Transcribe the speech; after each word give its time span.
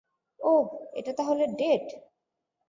ওহ, 0.39 0.67
এটা 0.93 1.11
তাহলে 1.13 1.43
ডেট। 1.57 1.85